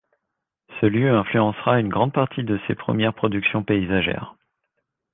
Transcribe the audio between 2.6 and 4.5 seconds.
ses premières productions paysagères.